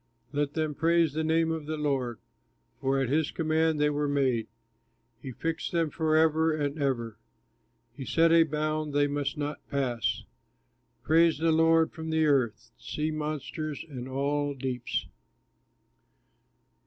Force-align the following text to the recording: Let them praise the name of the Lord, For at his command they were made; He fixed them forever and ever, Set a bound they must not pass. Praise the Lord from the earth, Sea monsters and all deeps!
Let 0.31 0.55
them 0.55 0.73
praise 0.73 1.13
the 1.13 1.23
name 1.23 1.51
of 1.51 1.67
the 1.67 1.77
Lord, 1.77 2.17
For 2.79 2.99
at 2.99 3.07
his 3.09 3.29
command 3.29 3.79
they 3.79 3.91
were 3.91 4.07
made; 4.07 4.47
He 5.21 5.31
fixed 5.31 5.71
them 5.73 5.91
forever 5.91 6.51
and 6.51 6.81
ever, 6.81 7.19
Set 8.03 8.31
a 8.31 8.41
bound 8.41 8.93
they 8.95 9.05
must 9.05 9.37
not 9.37 9.59
pass. 9.69 10.23
Praise 11.03 11.37
the 11.37 11.51
Lord 11.51 11.91
from 11.91 12.09
the 12.09 12.25
earth, 12.25 12.71
Sea 12.79 13.11
monsters 13.11 13.85
and 13.87 14.09
all 14.09 14.55
deeps! 14.55 15.05